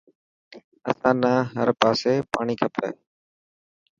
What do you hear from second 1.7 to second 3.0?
پاسي پاڻي کپي.